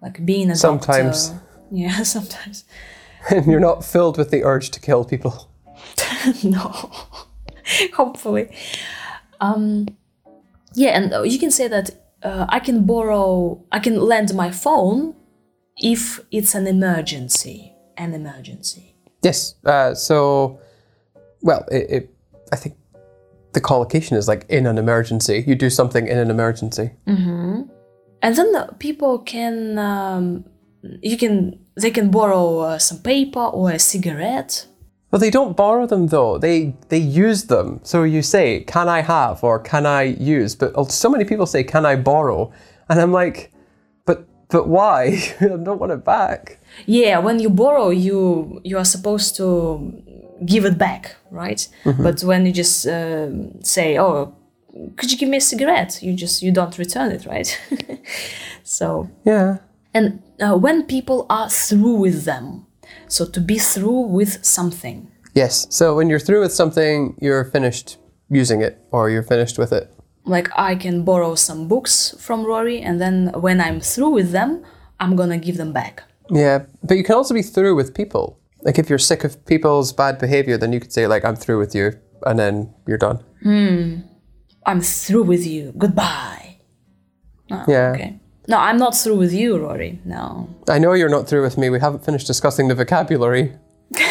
Like 0.02 0.24
being 0.24 0.50
a 0.50 0.56
Sometimes. 0.56 1.28
doctor. 1.30 1.40
Yeah, 1.70 2.02
sometimes. 2.04 2.64
And 3.30 3.46
you're 3.50 3.60
not 3.60 3.84
filled 3.84 4.18
with 4.18 4.30
the 4.30 4.44
urge 4.44 4.70
to 4.70 4.80
kill 4.80 5.04
people. 5.04 5.50
no. 6.42 6.90
Hopefully. 7.94 8.54
Um 9.40 9.88
yeah, 10.74 10.90
and 10.90 11.14
uh, 11.14 11.22
you 11.22 11.38
can 11.38 11.50
say 11.50 11.68
that 11.68 11.90
uh, 12.22 12.46
I 12.48 12.58
can 12.58 12.84
borrow, 12.84 13.62
I 13.70 13.78
can 13.78 14.00
lend 14.00 14.34
my 14.34 14.50
phone 14.50 15.14
if 15.76 16.20
it's 16.30 16.54
an 16.54 16.66
emergency. 16.66 17.72
An 17.96 18.12
emergency. 18.12 18.96
Yes. 19.22 19.54
Uh, 19.64 19.94
so, 19.94 20.58
well, 21.42 21.64
it, 21.70 21.90
it. 21.90 22.14
I 22.52 22.56
think 22.56 22.76
the 23.52 23.60
collocation 23.60 24.16
is 24.16 24.26
like 24.26 24.46
in 24.48 24.66
an 24.66 24.78
emergency. 24.78 25.44
You 25.46 25.54
do 25.54 25.70
something 25.70 26.08
in 26.08 26.18
an 26.18 26.30
emergency. 26.30 26.90
And 28.24 28.34
then 28.36 28.52
the 28.52 28.74
people 28.78 29.18
can, 29.18 29.78
um, 29.78 30.44
you 31.02 31.16
can, 31.16 31.58
they 31.80 31.90
can 31.90 32.10
borrow 32.10 32.58
uh, 32.60 32.78
some 32.78 32.98
paper 32.98 33.40
or 33.40 33.70
a 33.70 33.78
cigarette. 33.78 34.66
Well, 35.10 35.20
they 35.20 35.30
don't 35.30 35.56
borrow 35.56 35.86
them 35.86 36.08
though. 36.08 36.38
They 36.38 36.74
they 36.88 36.98
use 36.98 37.44
them. 37.44 37.78
So 37.84 38.02
you 38.02 38.20
say, 38.20 38.64
"Can 38.66 38.88
I 38.88 39.02
have?" 39.02 39.44
or 39.44 39.60
"Can 39.60 39.86
I 39.86 40.02
use?" 40.02 40.56
But 40.56 40.76
uh, 40.76 40.84
so 40.88 41.08
many 41.08 41.24
people 41.24 41.46
say, 41.46 41.62
"Can 41.62 41.86
I 41.86 41.94
borrow?" 41.94 42.50
And 42.88 43.00
I'm 43.00 43.12
like, 43.12 43.52
"But 44.06 44.26
but 44.48 44.66
why? 44.66 45.22
I 45.40 45.46
don't 45.66 45.78
want 45.78 45.92
it 45.92 46.04
back." 46.04 46.58
Yeah, 46.86 47.20
when 47.20 47.38
you 47.38 47.48
borrow, 47.48 47.90
you 47.90 48.60
you 48.64 48.76
are 48.76 48.84
supposed 48.84 49.36
to 49.36 49.46
give 50.44 50.64
it 50.64 50.78
back, 50.78 51.14
right? 51.30 51.68
But 51.84 52.24
when 52.24 52.44
you 52.44 52.52
just 52.52 52.84
um 52.88 53.62
say, 53.62 53.96
"Oh, 54.00 54.34
could 54.96 55.12
you 55.12 55.18
give 55.18 55.28
me 55.28 55.36
a 55.36 55.40
cigarette?" 55.40 56.02
You 56.02 56.14
just 56.14 56.42
you 56.42 56.50
don't 56.50 56.76
return 56.76 57.12
it, 57.12 57.24
right? 57.24 57.60
so 58.64 59.08
Yeah. 59.24 59.58
And 59.94 60.22
uh, 60.40 60.56
when 60.56 60.84
people 60.84 61.26
are 61.30 61.48
through 61.48 61.94
with 61.96 62.24
them, 62.24 62.66
So 63.08 63.24
to 63.26 63.40
be 63.40 63.58
through 63.58 64.02
with 64.18 64.44
something. 64.44 65.10
Yes. 65.34 65.66
So 65.70 65.94
when 65.96 66.08
you're 66.10 66.20
through 66.26 66.40
with 66.40 66.52
something, 66.52 67.16
you're 67.20 67.44
finished 67.44 67.98
using 68.30 68.62
it 68.62 68.78
or 68.90 69.10
you're 69.10 69.22
finished 69.22 69.58
with 69.58 69.72
it. 69.72 69.90
Like 70.24 70.48
I 70.56 70.74
can 70.76 71.04
borrow 71.04 71.34
some 71.34 71.68
books 71.68 72.14
from 72.18 72.44
Rory, 72.44 72.80
and 72.80 73.00
then 73.00 73.32
when 73.40 73.60
I'm 73.60 73.80
through 73.80 74.10
with 74.10 74.30
them, 74.32 74.64
I'm 75.00 75.16
gonna 75.16 75.38
give 75.38 75.56
them 75.56 75.72
back. 75.72 76.02
Yeah, 76.30 76.64
but 76.82 76.96
you 76.96 77.04
can 77.04 77.14
also 77.16 77.34
be 77.34 77.42
through 77.42 77.74
with 77.76 77.94
people. 77.94 78.38
Like 78.62 78.78
if 78.78 78.88
you're 78.88 78.98
sick 78.98 79.24
of 79.24 79.44
people's 79.44 79.92
bad 79.92 80.18
behavior, 80.18 80.56
then 80.56 80.72
you 80.72 80.80
could 80.80 80.92
say 80.92 81.06
like 81.06 81.24
I'm 81.24 81.36
through 81.36 81.58
with 81.58 81.74
you 81.74 81.92
and 82.24 82.38
then 82.38 82.72
you're 82.86 82.98
done. 82.98 83.22
Hmm. 83.42 84.00
I'm 84.66 84.80
through 84.80 85.24
with 85.24 85.44
you. 85.46 85.72
Goodbye. 85.76 86.56
Oh, 87.50 87.64
Yeah. 87.68 87.92
Okay. 87.94 88.20
No, 88.46 88.58
I'm 88.58 88.76
not 88.76 88.94
through 88.94 89.16
with 89.16 89.32
you, 89.32 89.58
Rory. 89.58 90.00
No. 90.04 90.48
I 90.68 90.78
know 90.78 90.92
you're 90.92 91.08
not 91.08 91.28
through 91.28 91.42
with 91.42 91.56
me. 91.56 91.70
We 91.70 91.80
haven't 91.80 92.04
finished 92.04 92.26
discussing 92.26 92.68
the 92.68 92.74
vocabulary. 92.74 93.52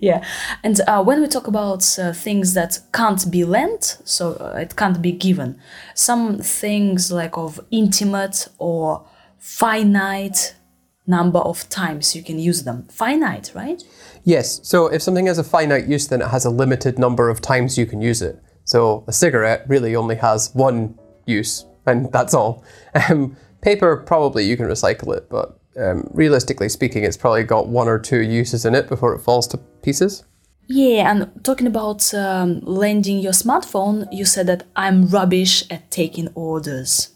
Yeah. 0.00 0.24
And 0.64 0.80
uh, 0.88 1.02
when 1.04 1.20
we 1.20 1.28
talk 1.28 1.46
about 1.46 1.98
uh, 1.98 2.12
things 2.12 2.54
that 2.54 2.80
can't 2.92 3.30
be 3.30 3.44
lent, 3.44 3.98
so 4.04 4.32
uh, 4.32 4.58
it 4.58 4.76
can't 4.76 5.00
be 5.00 5.12
given, 5.12 5.60
some 5.94 6.38
things 6.38 7.12
like 7.12 7.36
of 7.36 7.60
intimate 7.70 8.48
or 8.58 9.06
finite 9.38 10.54
number 11.06 11.38
of 11.38 11.68
times 11.68 12.14
you 12.14 12.22
can 12.22 12.38
use 12.38 12.64
them. 12.64 12.86
Finite, 12.88 13.52
right? 13.54 13.82
Yes. 14.24 14.60
So 14.62 14.86
if 14.86 15.02
something 15.02 15.26
has 15.26 15.38
a 15.38 15.44
finite 15.44 15.86
use, 15.86 16.08
then 16.08 16.22
it 16.22 16.28
has 16.28 16.44
a 16.44 16.50
limited 16.50 16.98
number 16.98 17.28
of 17.28 17.40
times 17.40 17.78
you 17.78 17.86
can 17.86 18.00
use 18.00 18.22
it. 18.22 18.40
So 18.64 19.04
a 19.08 19.12
cigarette 19.12 19.64
really 19.68 19.96
only 19.96 20.16
has 20.16 20.50
one 20.54 20.98
use, 21.26 21.66
and 21.86 22.10
that's 22.12 22.34
all. 22.34 22.64
Um, 23.08 23.36
paper 23.62 23.96
probably 23.96 24.44
you 24.44 24.56
can 24.56 24.66
recycle 24.66 25.16
it, 25.16 25.30
but 25.30 25.58
um, 25.78 26.08
realistically 26.12 26.68
speaking, 26.68 27.04
it's 27.04 27.16
probably 27.16 27.42
got 27.42 27.68
one 27.68 27.88
or 27.88 27.98
two 27.98 28.20
uses 28.20 28.66
in 28.66 28.74
it 28.74 28.88
before 28.88 29.14
it 29.14 29.20
falls 29.20 29.46
to 29.48 29.56
pieces. 29.56 30.24
Yeah, 30.66 31.10
and 31.10 31.44
talking 31.44 31.66
about 31.66 32.12
um, 32.14 32.60
lending 32.60 33.18
your 33.18 33.32
smartphone, 33.32 34.06
you 34.12 34.24
said 34.24 34.46
that 34.46 34.66
I'm 34.76 35.06
rubbish 35.06 35.64
at 35.70 35.90
taking 35.90 36.28
orders. 36.34 37.10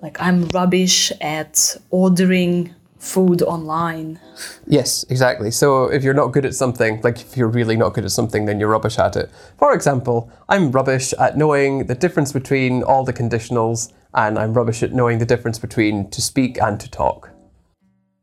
Like, 0.00 0.20
I'm 0.20 0.46
rubbish 0.48 1.10
at 1.20 1.76
ordering 1.90 2.74
food 2.98 3.42
online. 3.42 4.20
Yes, 4.66 5.04
exactly. 5.08 5.50
So 5.50 5.84
if 5.84 6.02
you're 6.02 6.14
not 6.14 6.28
good 6.28 6.44
at 6.44 6.54
something, 6.54 7.00
like 7.02 7.20
if 7.20 7.36
you're 7.36 7.48
really 7.48 7.76
not 7.76 7.94
good 7.94 8.04
at 8.04 8.10
something, 8.10 8.46
then 8.46 8.58
you're 8.58 8.68
rubbish 8.68 8.98
at 8.98 9.16
it. 9.16 9.30
For 9.56 9.72
example, 9.72 10.30
I'm 10.48 10.72
rubbish 10.72 11.12
at 11.14 11.36
knowing 11.36 11.86
the 11.86 11.94
difference 11.94 12.32
between 12.32 12.82
all 12.82 13.04
the 13.04 13.12
conditionals, 13.12 13.92
and 14.14 14.38
I'm 14.38 14.54
rubbish 14.54 14.82
at 14.82 14.92
knowing 14.92 15.18
the 15.18 15.26
difference 15.26 15.58
between 15.58 16.10
to 16.10 16.20
speak 16.20 16.60
and 16.60 16.78
to 16.80 16.90
talk. 16.90 17.30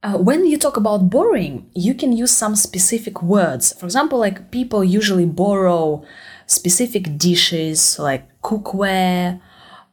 Uh, 0.03 0.17
when 0.17 0.45
you 0.45 0.57
talk 0.57 0.77
about 0.77 1.09
borrowing, 1.09 1.67
you 1.73 1.95
can 1.95 2.11
use 2.11 2.29
some 2.29 2.55
specific 2.55 3.23
words. 3.23 3.73
For 3.73 3.85
example, 3.85 4.19
like 4.19 4.51
people 4.51 4.83
usually 4.83 5.25
borrow 5.25 6.03
specific 6.45 7.17
dishes 7.17 7.97
like 7.97 8.23
cookware, 8.43 9.41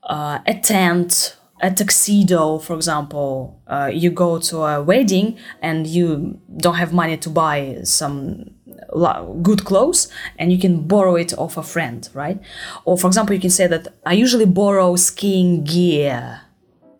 uh, 0.02 0.40
a 0.46 0.54
tent, 0.54 1.36
a 1.62 1.70
tuxedo, 1.70 2.58
for 2.58 2.74
example. 2.74 3.58
Uh, 3.66 3.90
you 3.92 4.10
go 4.10 4.38
to 4.38 4.62
a 4.64 4.82
wedding 4.82 5.38
and 5.62 5.86
you 5.86 6.38
don't 6.58 6.74
have 6.74 6.92
money 6.92 7.16
to 7.16 7.30
buy 7.30 7.78
some 7.84 8.50
good 9.42 9.64
clothes 9.64 10.08
and 10.38 10.52
you 10.52 10.58
can 10.58 10.86
borrow 10.86 11.16
it 11.16 11.36
off 11.38 11.56
a 11.56 11.62
friend, 11.62 12.08
right? 12.14 12.40
Or, 12.84 12.98
for 12.98 13.06
example, 13.06 13.34
you 13.34 13.40
can 13.40 13.50
say 13.50 13.66
that 13.66 13.88
I 14.04 14.12
usually 14.12 14.46
borrow 14.46 14.96
skiing 14.96 15.64
gear. 15.64 16.42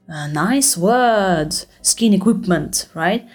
A 0.09 0.29
nice 0.29 0.77
word. 0.77 1.55
Skiing 1.83 2.13
equipment, 2.13 2.89
right? 2.95 3.27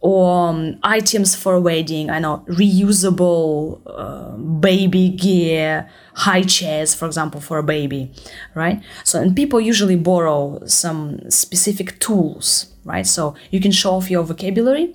Or 0.00 0.50
um, 0.50 0.78
items 0.82 1.34
for 1.34 1.54
a 1.54 1.60
wedding. 1.60 2.10
I 2.10 2.18
know 2.18 2.44
reusable 2.46 3.80
uh, 3.86 4.36
baby 4.36 5.08
gear, 5.08 5.88
high 6.14 6.42
chairs, 6.42 6.94
for 6.94 7.06
example, 7.06 7.40
for 7.40 7.56
a 7.56 7.62
baby, 7.62 8.12
right? 8.54 8.82
So, 9.04 9.20
and 9.20 9.34
people 9.34 9.60
usually 9.60 9.96
borrow 9.96 10.62
some 10.66 11.30
specific 11.30 11.98
tools, 12.00 12.66
right? 12.84 13.06
So 13.06 13.34
you 13.50 13.60
can 13.60 13.72
show 13.72 13.92
off 13.92 14.10
your 14.10 14.24
vocabulary 14.24 14.94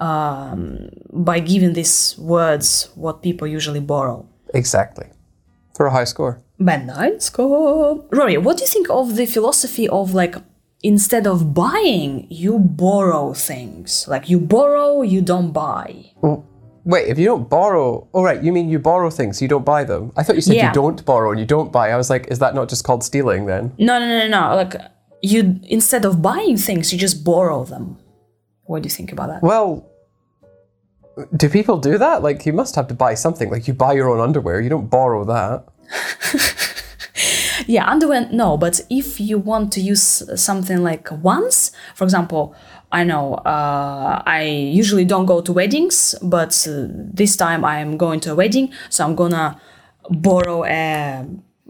um, 0.00 0.88
by 1.12 1.38
giving 1.40 1.72
these 1.74 2.16
words 2.18 2.90
what 2.94 3.22
people 3.22 3.46
usually 3.46 3.80
borrow. 3.80 4.26
Exactly. 4.54 5.06
For 5.76 5.86
a 5.86 5.90
high 5.90 6.04
score. 6.04 6.42
Bandai 6.60 7.20
score. 7.22 8.04
Rory, 8.10 8.36
what 8.36 8.56
do 8.58 8.62
you 8.64 8.68
think 8.68 8.88
of 8.90 9.16
the 9.16 9.26
philosophy 9.26 9.88
of 9.88 10.12
like 10.14 10.34
instead 10.82 11.26
of 11.26 11.54
buying, 11.54 12.26
you 12.30 12.58
borrow 12.58 13.32
things? 13.34 14.06
Like 14.08 14.28
you 14.28 14.38
borrow, 14.40 15.02
you 15.02 15.22
don't 15.22 15.52
buy. 15.52 16.12
Well, 16.20 16.44
wait, 16.84 17.08
if 17.08 17.18
you 17.18 17.26
don't 17.26 17.48
borrow, 17.48 18.08
oh 18.12 18.22
right, 18.22 18.42
you 18.42 18.52
mean 18.52 18.68
you 18.68 18.78
borrow 18.78 19.10
things, 19.10 19.40
you 19.40 19.48
don't 19.48 19.64
buy 19.64 19.84
them? 19.84 20.12
I 20.16 20.22
thought 20.22 20.36
you 20.36 20.42
said 20.42 20.56
Yeah. 20.56 20.68
you 20.68 20.74
don't 20.74 21.04
borrow 21.04 21.30
and 21.30 21.40
you 21.40 21.46
don't 21.46 21.72
buy. 21.72 21.90
I 21.90 21.96
was 21.96 22.10
like, 22.10 22.26
is 22.28 22.38
that 22.40 22.54
not 22.54 22.68
just 22.68 22.84
called 22.84 23.04
stealing 23.04 23.46
then? 23.46 23.72
No, 23.78 23.98
no, 23.98 24.06
no, 24.06 24.28
no. 24.28 24.54
Like 24.56 24.74
you 25.22 25.60
instead 25.64 26.04
of 26.04 26.20
buying 26.20 26.56
things, 26.56 26.92
you 26.92 26.98
just 26.98 27.24
borrow 27.24 27.64
them. 27.64 27.98
What 28.64 28.82
do 28.82 28.86
you 28.86 28.90
think 28.94 29.12
about 29.12 29.28
that? 29.28 29.42
Well, 29.42 29.89
do 31.36 31.48
people 31.48 31.78
do 31.78 31.98
that? 31.98 32.22
Like, 32.22 32.46
you 32.46 32.52
must 32.52 32.74
have 32.76 32.88
to 32.88 32.94
buy 32.94 33.14
something. 33.14 33.50
Like, 33.50 33.68
you 33.68 33.74
buy 33.74 33.92
your 33.92 34.08
own 34.10 34.20
underwear, 34.20 34.60
you 34.60 34.68
don't 34.68 34.88
borrow 34.88 35.24
that. 35.24 35.64
Yeah, 37.66 37.88
underwear, 37.88 38.28
no, 38.32 38.56
but 38.56 38.80
if 38.90 39.20
you 39.20 39.38
want 39.38 39.72
to 39.74 39.80
use 39.80 40.22
something 40.34 40.82
like 40.82 41.08
once, 41.22 41.72
for 41.94 42.04
example, 42.04 42.54
I 42.90 43.04
know 43.04 43.34
uh, 43.34 44.22
I 44.26 44.42
usually 44.42 45.04
don't 45.04 45.26
go 45.26 45.40
to 45.40 45.52
weddings, 45.52 46.14
but 46.22 46.66
uh, 46.68 46.86
this 46.88 47.36
time 47.36 47.64
I'm 47.64 47.96
going 47.96 48.20
to 48.20 48.32
a 48.32 48.34
wedding, 48.34 48.72
so 48.88 49.04
I'm 49.04 49.14
gonna 49.14 49.60
borrow 50.08 50.64
a 50.64 51.24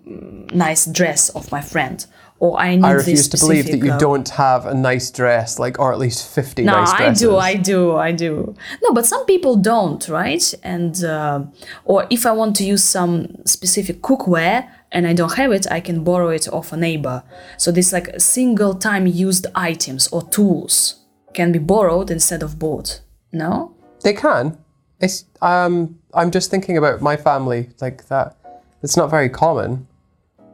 mm, 0.06 0.54
nice 0.54 0.86
dress 0.86 1.28
of 1.30 1.50
my 1.52 1.60
friend. 1.60 2.06
Or 2.40 2.58
I 2.58 2.74
need 2.74 2.84
I 2.86 2.92
refuse 2.92 3.28
to 3.28 3.38
believe 3.38 3.66
that 3.66 3.84
you 3.84 3.98
don't 3.98 4.28
have 4.30 4.64
a 4.64 4.72
nice 4.72 5.10
dress, 5.10 5.58
like, 5.58 5.78
or 5.78 5.92
at 5.92 5.98
least 5.98 6.26
50 6.34 6.64
no, 6.64 6.72
nice 6.72 6.90
I 6.90 7.12
do, 7.12 7.36
I 7.36 7.54
do, 7.54 7.96
I 7.96 8.12
do. 8.12 8.54
No, 8.82 8.94
but 8.94 9.04
some 9.04 9.26
people 9.26 9.56
don't, 9.56 10.08
right? 10.08 10.54
And 10.62 11.04
uh, 11.04 11.44
or 11.84 12.06
if 12.08 12.24
I 12.24 12.32
want 12.32 12.56
to 12.56 12.64
use 12.64 12.82
some 12.82 13.44
specific 13.44 14.00
cookware 14.00 14.70
and 14.90 15.06
I 15.06 15.12
don't 15.12 15.34
have 15.34 15.52
it, 15.52 15.70
I 15.70 15.80
can 15.80 16.02
borrow 16.02 16.30
it 16.30 16.48
off 16.48 16.72
a 16.72 16.78
neighbor. 16.78 17.22
So 17.58 17.70
this 17.70 17.92
like 17.92 18.08
single 18.18 18.74
time 18.74 19.06
used 19.06 19.46
items 19.54 20.08
or 20.08 20.22
tools 20.30 20.94
can 21.34 21.52
be 21.52 21.58
borrowed 21.58 22.10
instead 22.10 22.42
of 22.42 22.58
bought. 22.58 23.02
No? 23.32 23.74
They 24.02 24.14
can. 24.14 24.56
It's 24.98 25.26
um 25.42 25.98
I'm 26.14 26.30
just 26.30 26.50
thinking 26.50 26.78
about 26.78 27.02
my 27.02 27.16
family 27.16 27.68
like 27.82 28.08
that. 28.08 28.36
It's 28.82 28.96
not 28.96 29.10
very 29.10 29.28
common. 29.28 29.86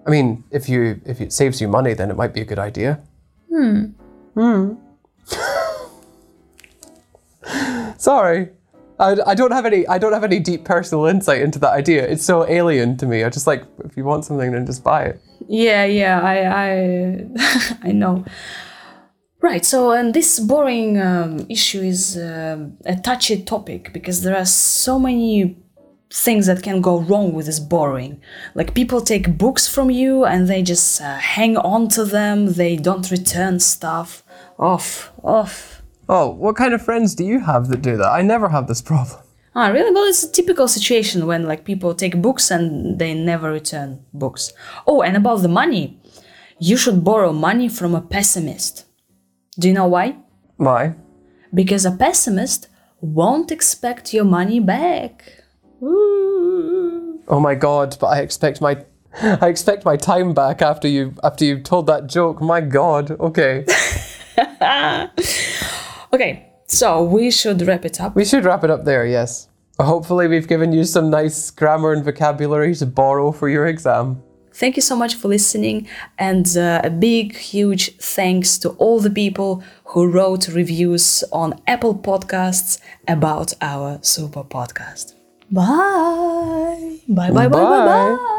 I 0.06 0.10
mean, 0.10 0.44
if 0.50 0.68
you 0.68 1.00
if 1.04 1.20
it 1.20 1.32
saves 1.32 1.60
you 1.60 1.68
money, 1.68 1.92
then 1.94 2.10
it 2.10 2.16
might 2.16 2.32
be 2.32 2.40
a 2.40 2.44
good 2.44 2.60
idea. 2.60 3.00
Hmm. 3.50 3.86
Hmm. 4.34 4.74
Sorry. 7.98 8.50
I, 8.98 9.16
I 9.26 9.34
don't 9.34 9.52
have 9.52 9.66
any 9.66 9.86
I 9.88 9.98
don't 9.98 10.12
have 10.12 10.24
any 10.24 10.38
deep 10.38 10.64
personal 10.64 11.06
insight 11.06 11.42
into 11.42 11.58
that 11.58 11.72
idea. 11.72 12.06
It's 12.06 12.24
so 12.24 12.48
alien 12.48 12.96
to 12.98 13.06
me. 13.06 13.24
I 13.24 13.30
just 13.30 13.46
like 13.46 13.64
if 13.84 13.96
you 13.96 14.04
want 14.04 14.24
something 14.24 14.52
then 14.52 14.64
just 14.64 14.84
buy 14.84 15.04
it. 15.04 15.20
Yeah, 15.48 15.84
yeah, 15.84 16.20
I 16.20 16.36
I 16.46 17.26
I 17.88 17.92
know. 17.92 18.24
Right, 19.42 19.64
so 19.64 19.92
and 19.92 20.14
this 20.14 20.40
boring 20.40 20.98
um, 21.00 21.46
issue 21.48 21.82
is 21.82 22.16
um 22.16 22.78
a 22.84 22.96
touchy 22.96 23.42
topic 23.42 23.92
because 23.92 24.22
there 24.22 24.36
are 24.36 24.46
so 24.46 24.98
many 24.98 25.56
things 26.12 26.46
that 26.46 26.62
can 26.62 26.80
go 26.80 27.00
wrong 27.00 27.32
with 27.32 27.46
this 27.46 27.58
borrowing. 27.58 28.20
Like 28.54 28.74
people 28.74 29.00
take 29.00 29.36
books 29.38 29.66
from 29.66 29.90
you 29.90 30.24
and 30.24 30.48
they 30.48 30.62
just 30.62 31.00
uh, 31.00 31.16
hang 31.16 31.56
on 31.56 31.88
to 31.88 32.04
them. 32.04 32.52
They 32.54 32.76
don't 32.76 33.10
return 33.10 33.60
stuff. 33.60 34.22
Off, 34.58 35.12
off. 35.22 35.82
Oh, 36.08 36.30
what 36.30 36.56
kind 36.56 36.72
of 36.72 36.82
friends 36.82 37.14
do 37.14 37.24
you 37.24 37.40
have 37.40 37.68
that 37.68 37.82
do 37.82 37.96
that? 37.96 38.10
I 38.10 38.22
never 38.22 38.48
have 38.48 38.68
this 38.68 38.80
problem. 38.80 39.20
Ah, 39.54 39.68
really? 39.68 39.90
Well, 39.90 40.04
it's 40.04 40.22
a 40.22 40.30
typical 40.30 40.68
situation 40.68 41.26
when 41.26 41.48
like 41.48 41.64
people 41.64 41.94
take 41.94 42.20
books 42.20 42.50
and 42.50 42.98
they 42.98 43.14
never 43.14 43.50
return 43.50 44.04
books. 44.12 44.52
Oh, 44.86 45.02
and 45.02 45.16
about 45.16 45.42
the 45.42 45.48
money, 45.48 45.98
you 46.58 46.76
should 46.76 47.02
borrow 47.02 47.32
money 47.32 47.68
from 47.68 47.94
a 47.94 48.00
pessimist. 48.00 48.84
Do 49.58 49.68
you 49.68 49.74
know 49.74 49.86
why? 49.86 50.16
Why? 50.58 50.94
Because 51.52 51.86
a 51.86 51.90
pessimist 51.90 52.68
won't 53.00 53.50
expect 53.50 54.12
your 54.12 54.24
money 54.24 54.60
back. 54.60 55.24
Oh 55.82 57.40
my 57.40 57.54
god, 57.54 57.96
but 58.00 58.06
I 58.06 58.20
expect 58.20 58.60
my 58.60 58.84
I 59.22 59.48
expect 59.48 59.84
my 59.84 59.96
time 59.96 60.34
back 60.34 60.62
after 60.62 60.88
you 60.88 61.14
after 61.22 61.44
you 61.44 61.60
told 61.60 61.86
that 61.86 62.06
joke. 62.06 62.40
My 62.40 62.60
god. 62.60 63.10
Okay. 63.20 63.64
Okay, 66.12 66.46
so 66.66 67.02
we 67.02 67.30
should 67.30 67.60
wrap 67.62 67.84
it 67.84 68.00
up. 68.00 68.14
we 68.14 68.24
should 68.24 68.44
wrap 68.44 68.64
it 68.64 68.70
up 68.70 68.84
there, 68.84 69.04
yes. 69.04 69.48
Hopefully 69.78 70.28
we've 70.28 70.48
given 70.48 70.72
you 70.72 70.84
some 70.84 71.10
nice 71.10 71.50
grammar 71.50 71.92
and 71.92 72.04
vocabulary 72.04 72.74
to 72.76 72.86
borrow 72.86 73.32
for 73.32 73.48
your 73.48 73.66
exam. 73.66 74.22
Thank 74.54 74.76
you 74.76 74.82
so 74.82 74.96
much 74.96 75.14
for 75.16 75.28
listening, 75.28 75.86
and 76.18 76.46
uh, 76.56 76.80
a 76.82 76.88
big, 76.88 77.36
huge 77.36 77.96
thanks 77.98 78.56
to 78.58 78.70
all 78.78 79.00
the 79.00 79.10
people 79.10 79.62
who 79.86 80.08
wrote 80.10 80.48
reviews 80.48 81.22
on 81.30 81.60
Apple 81.66 81.94
Podcasts 81.94 82.78
about 83.06 83.52
our 83.60 83.98
super 84.00 84.42
podcast. 84.44 85.15
Bye. 85.50 86.98
Bye, 87.08 87.30
bye, 87.30 87.48
bye, 87.48 87.48
bye, 87.48 87.86
bye. 87.86 87.86
bye. 87.86 88.36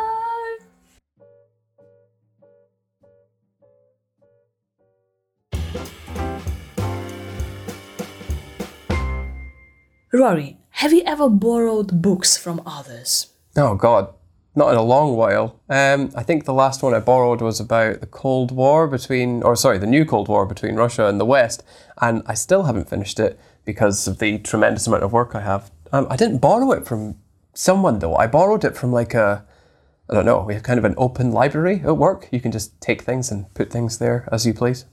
Rory, 10.14 10.58
have 10.72 10.92
you 10.92 11.04
ever 11.06 11.30
borrowed 11.30 12.02
books 12.02 12.36
from 12.36 12.62
others? 12.66 13.28
Oh, 13.56 13.76
God, 13.76 14.14
not 14.56 14.72
in 14.72 14.78
a 14.78 14.82
long 14.82 15.16
while. 15.16 15.62
Um, 15.70 16.12
I 16.16 16.24
think 16.24 16.44
the 16.44 16.54
last 16.54 16.84
one 16.84 16.94
I 16.94 17.00
borrowed 17.00 17.42
was 17.42 17.60
about 17.60 18.02
the 18.02 18.08
Cold 18.08 18.52
War 18.52 18.88
between, 18.88 19.44
or 19.44 19.56
sorry, 19.56 19.78
the 19.78 19.88
new 19.88 20.04
Cold 20.04 20.28
War 20.28 20.46
between 20.46 20.76
Russia 20.76 21.08
and 21.08 21.20
the 21.20 21.26
West, 21.26 21.64
and 22.02 22.24
I 22.26 22.34
still 22.34 22.64
haven't 22.64 22.90
finished 22.90 23.20
it 23.20 23.40
because 23.64 24.08
of 24.08 24.20
the 24.20 24.40
tremendous 24.40 24.88
amount 24.88 25.04
of 25.04 25.14
work 25.14 25.36
I 25.36 25.42
have. 25.42 25.72
Um, 25.92 26.08
I 26.10 26.16
didn't 26.16 26.40
borrow 26.40 26.72
it 26.72 26.86
from 26.86 27.16
someone 27.54 28.00
though. 28.00 28.16
I 28.16 28.28
borrowed 28.28 28.64
it 28.64 28.76
from 28.76 28.92
like 28.92 29.14
a, 29.14 29.46
I 30.10 30.14
don't 30.14 30.26
know, 30.26 30.44
we 30.44 30.54
have 30.54 30.64
kind 30.64 30.80
of 30.80 30.86
an 30.86 30.96
open 30.98 31.32
library 31.32 31.82
at 31.84 31.98
work. 31.98 32.28
You 32.32 32.40
can 32.40 32.52
just 32.52 32.80
take 32.82 33.02
things 33.02 33.32
and 33.32 33.54
put 33.54 33.72
things 33.72 33.98
there 33.98 34.28
as 34.32 34.46
you 34.46 34.54
please. 34.54 34.86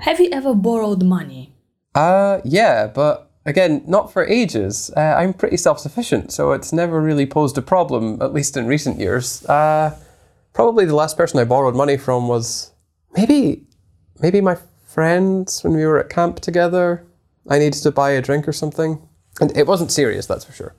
Have 0.00 0.20
you 0.20 0.28
ever 0.32 0.54
borrowed 0.54 1.02
money? 1.02 1.54
Uh, 1.94 2.40
yeah, 2.44 2.86
but 2.86 3.28
Again, 3.48 3.82
not 3.86 4.12
for 4.12 4.26
ages. 4.26 4.90
Uh, 4.94 5.00
I'm 5.00 5.32
pretty 5.32 5.56
self 5.56 5.78
sufficient, 5.78 6.32
so 6.32 6.52
it's 6.52 6.70
never 6.70 7.00
really 7.00 7.24
posed 7.24 7.56
a 7.56 7.62
problem, 7.62 8.20
at 8.20 8.34
least 8.34 8.58
in 8.58 8.66
recent 8.66 9.00
years. 9.00 9.42
Uh, 9.46 9.96
probably 10.52 10.84
the 10.84 10.94
last 10.94 11.16
person 11.16 11.40
I 11.40 11.44
borrowed 11.44 11.74
money 11.74 11.96
from 11.96 12.28
was 12.28 12.72
maybe, 13.16 13.64
maybe 14.20 14.42
my 14.42 14.58
friends 14.86 15.64
when 15.64 15.72
we 15.72 15.86
were 15.86 15.98
at 15.98 16.10
camp 16.10 16.40
together. 16.40 17.06
I 17.48 17.58
needed 17.58 17.82
to 17.84 17.90
buy 17.90 18.10
a 18.10 18.20
drink 18.20 18.46
or 18.46 18.52
something. 18.52 19.07
And 19.40 19.56
it 19.56 19.66
wasn't 19.66 19.92
serious, 19.92 20.26
that's 20.26 20.44
for 20.44 20.52
sure. 20.52 20.74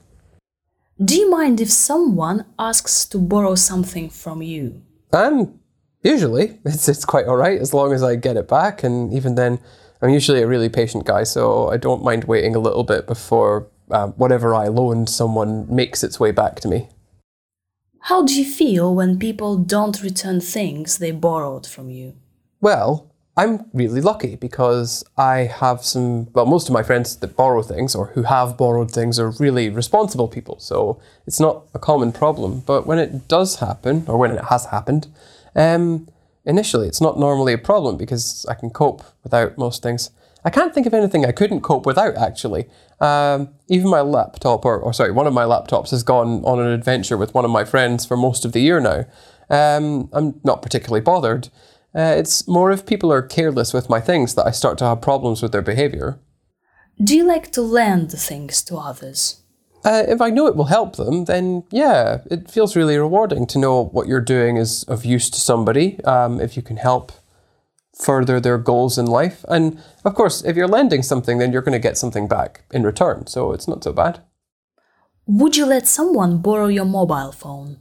Do 1.02 1.16
you 1.16 1.30
mind 1.30 1.60
if 1.60 1.70
someone 1.70 2.44
asks 2.58 3.06
to 3.06 3.18
borrow 3.18 3.54
something 3.54 4.10
from 4.10 4.42
you? 4.42 4.82
Um, 5.12 5.58
usually. 6.02 6.58
It's, 6.64 6.88
it's 6.88 7.04
quite 7.04 7.26
alright 7.26 7.60
as 7.60 7.72
long 7.72 7.92
as 7.92 8.02
I 8.02 8.16
get 8.16 8.36
it 8.36 8.48
back, 8.48 8.82
and 8.84 9.12
even 9.12 9.34
then, 9.34 9.60
I'm 10.02 10.10
usually 10.10 10.42
a 10.42 10.46
really 10.46 10.68
patient 10.68 11.06
guy, 11.06 11.24
so 11.24 11.68
I 11.68 11.76
don't 11.76 12.04
mind 12.04 12.24
waiting 12.24 12.54
a 12.54 12.58
little 12.58 12.84
bit 12.84 13.06
before 13.06 13.68
um, 13.90 14.12
whatever 14.12 14.54
I 14.54 14.68
loaned 14.68 15.08
someone 15.08 15.74
makes 15.74 16.04
its 16.04 16.20
way 16.20 16.30
back 16.30 16.60
to 16.60 16.68
me. 16.68 16.88
How 18.04 18.24
do 18.24 18.34
you 18.34 18.50
feel 18.50 18.94
when 18.94 19.18
people 19.18 19.56
don't 19.56 20.02
return 20.02 20.40
things 20.40 20.98
they 20.98 21.10
borrowed 21.10 21.66
from 21.66 21.90
you? 21.90 22.14
Well, 22.60 23.09
I'm 23.36 23.66
really 23.72 24.00
lucky 24.00 24.36
because 24.36 25.04
I 25.16 25.38
have 25.40 25.84
some, 25.84 26.30
well, 26.32 26.46
most 26.46 26.68
of 26.68 26.72
my 26.72 26.82
friends 26.82 27.16
that 27.16 27.36
borrow 27.36 27.62
things 27.62 27.94
or 27.94 28.08
who 28.08 28.24
have 28.24 28.58
borrowed 28.58 28.90
things 28.90 29.18
are 29.18 29.30
really 29.30 29.70
responsible 29.70 30.28
people. 30.28 30.58
So 30.58 31.00
it's 31.26 31.40
not 31.40 31.64
a 31.72 31.78
common 31.78 32.12
problem. 32.12 32.60
But 32.66 32.86
when 32.86 32.98
it 32.98 33.28
does 33.28 33.56
happen, 33.56 34.04
or 34.08 34.18
when 34.18 34.32
it 34.32 34.44
has 34.46 34.66
happened, 34.66 35.06
um, 35.54 36.08
initially, 36.44 36.88
it's 36.88 37.00
not 37.00 37.18
normally 37.18 37.52
a 37.52 37.58
problem 37.58 37.96
because 37.96 38.44
I 38.48 38.54
can 38.54 38.70
cope 38.70 39.02
without 39.22 39.56
most 39.56 39.82
things. 39.82 40.10
I 40.44 40.50
can't 40.50 40.74
think 40.74 40.86
of 40.86 40.94
anything 40.94 41.24
I 41.24 41.32
couldn't 41.32 41.60
cope 41.60 41.86
without, 41.86 42.16
actually. 42.16 42.66
Um, 42.98 43.50
even 43.68 43.90
my 43.90 44.00
laptop, 44.00 44.64
or, 44.64 44.78
or, 44.78 44.92
sorry, 44.92 45.12
one 45.12 45.26
of 45.26 45.34
my 45.34 45.44
laptops 45.44 45.90
has 45.90 46.02
gone 46.02 46.42
on 46.44 46.58
an 46.58 46.68
adventure 46.68 47.16
with 47.16 47.34
one 47.34 47.44
of 47.44 47.50
my 47.50 47.64
friends 47.64 48.06
for 48.06 48.16
most 48.16 48.44
of 48.44 48.52
the 48.52 48.60
year 48.60 48.80
now. 48.80 49.04
Um, 49.50 50.08
I'm 50.12 50.40
not 50.42 50.62
particularly 50.62 51.00
bothered. 51.00 51.48
Uh, 51.94 52.14
it's 52.16 52.46
more 52.46 52.70
if 52.70 52.86
people 52.86 53.12
are 53.12 53.22
careless 53.22 53.72
with 53.72 53.88
my 53.88 54.00
things 54.00 54.34
that 54.34 54.46
I 54.46 54.50
start 54.50 54.78
to 54.78 54.84
have 54.84 55.00
problems 55.00 55.42
with 55.42 55.52
their 55.52 55.62
behavior. 55.62 56.20
Do 57.02 57.16
you 57.16 57.24
like 57.24 57.50
to 57.52 57.62
lend 57.62 58.12
things 58.12 58.62
to 58.64 58.76
others? 58.76 59.42
Uh, 59.84 60.04
if 60.06 60.20
I 60.20 60.28
know 60.30 60.46
it 60.46 60.56
will 60.56 60.66
help 60.66 60.96
them, 60.96 61.24
then 61.24 61.64
yeah, 61.70 62.18
it 62.30 62.50
feels 62.50 62.76
really 62.76 62.98
rewarding 62.98 63.46
to 63.48 63.58
know 63.58 63.84
what 63.86 64.06
you're 64.06 64.20
doing 64.20 64.56
is 64.56 64.84
of 64.84 65.04
use 65.04 65.30
to 65.30 65.40
somebody. 65.40 66.02
Um, 66.04 66.40
if 66.40 66.56
you 66.56 66.62
can 66.62 66.76
help 66.76 67.12
further 68.00 68.40
their 68.40 68.58
goals 68.58 68.98
in 68.98 69.06
life. 69.06 69.44
And 69.48 69.82
of 70.04 70.14
course, 70.14 70.42
if 70.44 70.56
you're 70.56 70.68
lending 70.68 71.02
something, 71.02 71.38
then 71.38 71.52
you're 71.52 71.62
going 71.62 71.80
to 71.80 71.88
get 71.88 71.98
something 71.98 72.28
back 72.28 72.64
in 72.70 72.82
return. 72.82 73.26
So 73.26 73.52
it's 73.52 73.68
not 73.68 73.84
so 73.84 73.92
bad. 73.92 74.20
Would 75.26 75.56
you 75.56 75.66
let 75.66 75.86
someone 75.86 76.38
borrow 76.38 76.66
your 76.66 76.84
mobile 76.84 77.32
phone? 77.32 77.78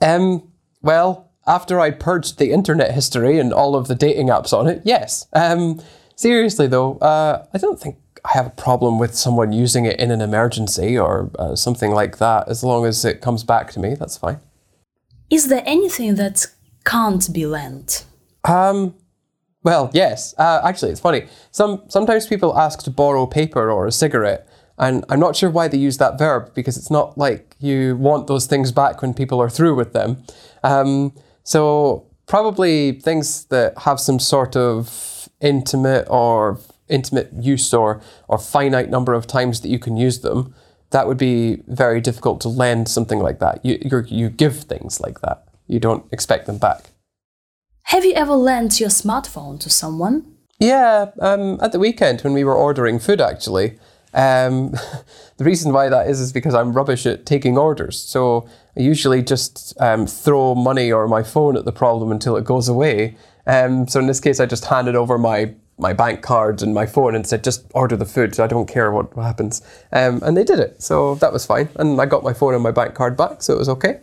Um, 0.00 0.52
well, 0.82 1.32
after 1.46 1.80
I 1.80 1.90
purged 1.90 2.38
the 2.38 2.52
internet 2.52 2.92
history 2.92 3.38
and 3.38 3.52
all 3.52 3.76
of 3.76 3.88
the 3.88 3.94
dating 3.94 4.28
apps 4.28 4.52
on 4.52 4.66
it, 4.66 4.82
yes. 4.84 5.26
Um, 5.32 5.82
seriously 6.16 6.66
though, 6.66 6.98
uh, 6.98 7.46
I 7.52 7.58
don't 7.58 7.80
think 7.80 7.96
I 8.24 8.32
have 8.32 8.46
a 8.46 8.50
problem 8.50 8.98
with 8.98 9.14
someone 9.14 9.52
using 9.52 9.84
it 9.84 10.00
in 10.00 10.10
an 10.10 10.20
emergency 10.20 10.98
or 10.98 11.30
uh, 11.38 11.54
something 11.54 11.90
like 11.90 12.18
that. 12.18 12.48
As 12.48 12.64
long 12.64 12.86
as 12.86 13.04
it 13.04 13.20
comes 13.20 13.44
back 13.44 13.70
to 13.72 13.80
me, 13.80 13.94
that's 13.94 14.16
fine. 14.16 14.40
Is 15.28 15.48
there 15.48 15.62
anything 15.66 16.14
that 16.14 16.46
can't 16.84 17.30
be 17.32 17.46
lent? 17.46 18.06
Um, 18.44 18.94
well, 19.62 19.90
yes. 19.92 20.34
Uh, 20.38 20.60
actually, 20.64 20.92
it's 20.92 21.00
funny. 21.00 21.26
Some 21.50 21.82
sometimes 21.88 22.26
people 22.26 22.56
ask 22.58 22.82
to 22.84 22.90
borrow 22.90 23.26
paper 23.26 23.70
or 23.70 23.86
a 23.86 23.92
cigarette, 23.92 24.48
and 24.78 25.04
I'm 25.08 25.20
not 25.20 25.36
sure 25.36 25.50
why 25.50 25.68
they 25.68 25.78
use 25.78 25.98
that 25.98 26.18
verb 26.18 26.54
because 26.54 26.76
it's 26.76 26.90
not 26.90 27.16
like 27.18 27.56
you 27.58 27.96
want 27.96 28.26
those 28.26 28.46
things 28.46 28.72
back 28.72 29.02
when 29.02 29.14
people 29.14 29.40
are 29.40 29.50
through 29.50 29.74
with 29.74 29.92
them. 29.92 30.22
Um, 30.62 31.14
so 31.44 32.06
probably 32.26 32.92
things 32.92 33.44
that 33.46 33.78
have 33.78 34.00
some 34.00 34.18
sort 34.18 34.56
of 34.56 35.28
intimate 35.40 36.06
or 36.10 36.58
intimate 36.88 37.30
use 37.38 37.72
or 37.72 38.00
or 38.28 38.38
finite 38.38 38.90
number 38.90 39.14
of 39.14 39.26
times 39.26 39.60
that 39.60 39.68
you 39.68 39.78
can 39.78 39.96
use 39.96 40.20
them, 40.20 40.54
that 40.90 41.06
would 41.06 41.18
be 41.18 41.62
very 41.66 42.00
difficult 42.00 42.40
to 42.40 42.48
lend 42.48 42.88
something 42.88 43.18
like 43.18 43.38
that. 43.38 43.64
You 43.64 43.78
you 43.82 44.04
you 44.08 44.30
give 44.30 44.56
things 44.64 45.00
like 45.00 45.20
that. 45.20 45.46
You 45.66 45.80
don't 45.80 46.04
expect 46.12 46.46
them 46.46 46.58
back. 46.58 46.90
Have 47.88 48.04
you 48.04 48.14
ever 48.14 48.34
lent 48.34 48.80
your 48.80 48.88
smartphone 48.90 49.60
to 49.60 49.70
someone? 49.70 50.34
Yeah, 50.58 51.10
um, 51.20 51.58
at 51.60 51.72
the 51.72 51.78
weekend 51.78 52.22
when 52.22 52.32
we 52.32 52.44
were 52.44 52.54
ordering 52.54 52.98
food, 52.98 53.20
actually. 53.20 53.78
Um, 54.14 54.70
the 55.36 55.44
reason 55.44 55.72
why 55.72 55.88
that 55.88 56.08
is 56.08 56.20
is 56.20 56.32
because 56.32 56.54
I'm 56.54 56.72
rubbish 56.72 57.04
at 57.06 57.26
taking 57.26 57.58
orders. 57.58 58.00
So 58.00 58.48
I 58.76 58.80
usually 58.80 59.22
just 59.22 59.74
um, 59.80 60.06
throw 60.06 60.54
money 60.54 60.90
or 60.90 61.06
my 61.08 61.22
phone 61.22 61.56
at 61.56 61.64
the 61.64 61.72
problem 61.72 62.10
until 62.10 62.36
it 62.36 62.44
goes 62.44 62.68
away. 62.68 63.16
Um, 63.46 63.86
so 63.88 64.00
in 64.00 64.06
this 64.06 64.20
case, 64.20 64.40
I 64.40 64.46
just 64.46 64.66
handed 64.66 64.96
over 64.96 65.18
my 65.18 65.54
my 65.76 65.92
bank 65.92 66.22
cards 66.22 66.62
and 66.62 66.72
my 66.72 66.86
phone 66.86 67.16
and 67.16 67.26
said, 67.26 67.42
just 67.42 67.66
order 67.74 67.96
the 67.96 68.06
food. 68.06 68.38
I 68.38 68.46
don't 68.46 68.66
care 68.66 68.92
what, 68.92 69.16
what 69.16 69.24
happens. 69.24 69.60
Um, 69.92 70.22
and 70.22 70.36
they 70.36 70.44
did 70.44 70.60
it. 70.60 70.80
So 70.80 71.16
that 71.16 71.32
was 71.32 71.44
fine. 71.44 71.68
And 71.74 72.00
I 72.00 72.06
got 72.06 72.22
my 72.22 72.32
phone 72.32 72.54
and 72.54 72.62
my 72.62 72.70
bank 72.70 72.94
card 72.94 73.16
back. 73.16 73.42
So 73.42 73.54
it 73.54 73.58
was 73.58 73.68
okay. 73.68 73.98